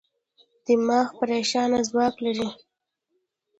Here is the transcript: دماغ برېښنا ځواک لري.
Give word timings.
دماغ 0.65 1.07
برېښنا 1.19 1.79
ځواک 1.89 2.15
لري. 2.25 2.47